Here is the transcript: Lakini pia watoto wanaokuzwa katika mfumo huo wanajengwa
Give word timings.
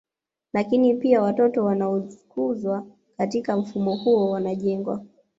Lakini 0.53 0.93
pia 0.93 1.21
watoto 1.21 1.65
wanaokuzwa 1.65 2.85
katika 3.17 3.57
mfumo 3.57 3.95
huo 3.95 4.29
wanajengwa 4.31 5.05